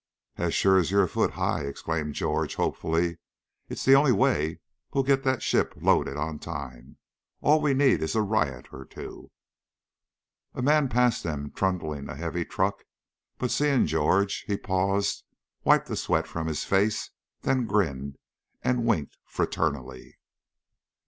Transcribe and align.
"As 0.35 0.55
sure 0.55 0.77
as 0.79 0.89
you're 0.89 1.03
a 1.03 1.07
foot 1.07 1.33
high!" 1.33 1.59
exclaimed 1.61 2.15
George, 2.15 2.55
hopefully. 2.55 3.19
"It's 3.69 3.85
the 3.85 3.93
only 3.93 4.11
way 4.11 4.59
we'll 4.91 5.03
get 5.03 5.21
that 5.25 5.43
ship 5.43 5.75
loaded 5.79 6.17
on 6.17 6.39
time. 6.39 6.97
All 7.41 7.61
we 7.61 7.75
need 7.75 8.01
is 8.01 8.15
a 8.15 8.23
riot 8.23 8.73
or 8.73 8.83
two." 8.83 9.29
A 10.55 10.63
man 10.63 10.89
passed 10.89 11.21
them 11.21 11.51
trundling 11.51 12.09
a 12.09 12.15
heavy 12.15 12.45
truck, 12.45 12.83
but 13.37 13.51
seeing 13.51 13.81
Big 13.81 13.89
George, 13.89 14.43
he 14.47 14.57
paused, 14.57 15.23
wiped 15.63 15.85
the 15.85 15.95
sweat 15.95 16.25
from 16.25 16.47
his 16.47 16.63
face, 16.63 17.11
then 17.41 17.67
grinned 17.67 18.17
and 18.63 18.85
winked 18.87 19.19
fraternally. 19.27 20.17